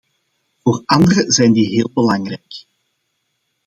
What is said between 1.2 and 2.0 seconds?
zijn die heel